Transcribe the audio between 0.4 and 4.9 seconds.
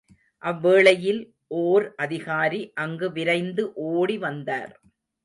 அவ்வேளையில் ஓர் அதிகாரி அங்கு விரைந்து ஓடிவந்தார்.